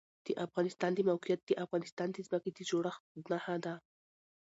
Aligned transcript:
د 0.25 0.27
افغانستان 0.45 0.91
د 0.95 0.99
موقعیت 1.09 1.41
د 1.45 1.51
افغانستان 1.65 2.07
د 2.11 2.17
ځمکې 2.27 2.51
د 2.53 2.59
جوړښت 2.69 3.01
نښه 3.29 3.55
ده. 3.65 3.73